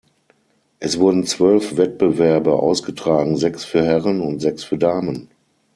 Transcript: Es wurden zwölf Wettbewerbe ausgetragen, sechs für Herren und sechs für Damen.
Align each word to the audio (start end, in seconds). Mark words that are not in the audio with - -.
Es 0.79 0.97
wurden 0.99 1.27
zwölf 1.27 1.77
Wettbewerbe 1.77 2.53
ausgetragen, 2.53 3.37
sechs 3.37 3.65
für 3.65 3.83
Herren 3.85 4.19
und 4.21 4.39
sechs 4.39 4.63
für 4.63 4.79
Damen. 4.79 5.29